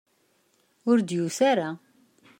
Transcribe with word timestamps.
Ur 0.89 0.97
d-yusi 0.99 1.41
ara. 1.51 1.69